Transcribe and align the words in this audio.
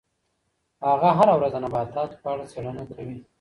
هغه 0.85 1.09
هره 1.17 1.33
ورځ 1.37 1.51
د 1.53 1.57
نباتاتو 1.65 2.21
په 2.21 2.27
اړه 2.33 2.43
څېړنه 2.51 2.83
کوي. 2.93 3.17